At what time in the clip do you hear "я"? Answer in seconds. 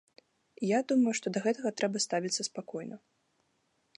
0.67-0.79